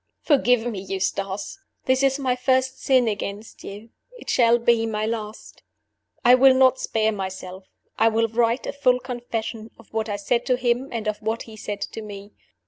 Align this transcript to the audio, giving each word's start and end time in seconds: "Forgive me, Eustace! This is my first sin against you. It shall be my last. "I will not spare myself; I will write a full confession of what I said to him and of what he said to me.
"Forgive 0.23 0.65
me, 0.65 0.79
Eustace! 0.81 1.59
This 1.85 2.01
is 2.01 2.17
my 2.17 2.35
first 2.35 2.81
sin 2.81 3.07
against 3.07 3.63
you. 3.63 3.91
It 4.17 4.31
shall 4.31 4.57
be 4.57 4.87
my 4.87 5.05
last. 5.05 5.61
"I 6.25 6.33
will 6.33 6.55
not 6.55 6.79
spare 6.79 7.11
myself; 7.11 7.67
I 7.99 8.07
will 8.07 8.27
write 8.27 8.65
a 8.65 8.73
full 8.73 8.99
confession 8.99 9.69
of 9.77 9.93
what 9.93 10.09
I 10.09 10.15
said 10.15 10.43
to 10.47 10.55
him 10.57 10.89
and 10.91 11.07
of 11.07 11.19
what 11.21 11.43
he 11.43 11.55
said 11.55 11.81
to 11.81 12.01
me. 12.01 12.31